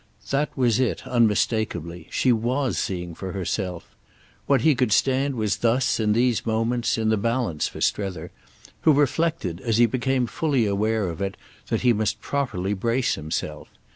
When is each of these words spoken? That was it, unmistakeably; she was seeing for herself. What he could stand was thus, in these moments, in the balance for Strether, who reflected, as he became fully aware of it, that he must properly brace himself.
That 0.31 0.49
was 0.57 0.79
it, 0.79 1.05
unmistakeably; 1.07 2.07
she 2.09 2.31
was 2.31 2.79
seeing 2.79 3.13
for 3.13 3.33
herself. 3.33 3.95
What 4.47 4.61
he 4.61 4.73
could 4.73 4.91
stand 4.91 5.35
was 5.35 5.57
thus, 5.57 5.99
in 5.99 6.13
these 6.13 6.43
moments, 6.43 6.97
in 6.97 7.09
the 7.09 7.17
balance 7.17 7.67
for 7.67 7.81
Strether, 7.81 8.31
who 8.81 8.93
reflected, 8.93 9.61
as 9.61 9.77
he 9.77 9.85
became 9.85 10.25
fully 10.25 10.65
aware 10.65 11.07
of 11.07 11.21
it, 11.21 11.37
that 11.67 11.81
he 11.81 11.93
must 11.93 12.19
properly 12.19 12.73
brace 12.73 13.13
himself. 13.13 13.69